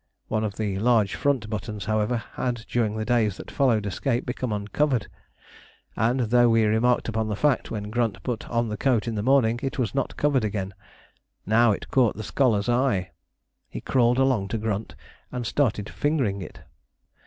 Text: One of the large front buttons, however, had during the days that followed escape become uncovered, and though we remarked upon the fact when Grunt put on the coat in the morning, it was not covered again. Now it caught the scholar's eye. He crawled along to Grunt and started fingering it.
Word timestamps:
One 0.29 0.43
of 0.43 0.55
the 0.55 0.79
large 0.79 1.13
front 1.13 1.47
buttons, 1.47 1.85
however, 1.85 2.23
had 2.33 2.65
during 2.67 2.95
the 2.97 3.05
days 3.05 3.37
that 3.37 3.51
followed 3.51 3.85
escape 3.85 4.25
become 4.25 4.51
uncovered, 4.51 5.07
and 5.95 6.21
though 6.21 6.49
we 6.49 6.63
remarked 6.65 7.07
upon 7.07 7.27
the 7.27 7.35
fact 7.35 7.69
when 7.69 7.91
Grunt 7.91 8.23
put 8.23 8.49
on 8.49 8.69
the 8.69 8.77
coat 8.77 9.07
in 9.07 9.13
the 9.13 9.21
morning, 9.21 9.59
it 9.61 9.77
was 9.77 9.93
not 9.93 10.17
covered 10.17 10.43
again. 10.43 10.73
Now 11.45 11.71
it 11.71 11.91
caught 11.91 12.17
the 12.17 12.23
scholar's 12.23 12.67
eye. 12.67 13.11
He 13.69 13.79
crawled 13.79 14.17
along 14.17 14.47
to 14.47 14.57
Grunt 14.57 14.95
and 15.31 15.45
started 15.45 15.87
fingering 15.87 16.41
it. 16.41 16.61